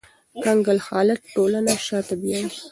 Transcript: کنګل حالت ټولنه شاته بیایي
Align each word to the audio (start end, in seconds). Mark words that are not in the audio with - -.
کنګل 0.43 0.77
حالت 0.87 1.21
ټولنه 1.35 1.73
شاته 1.85 2.13
بیایي 2.21 2.47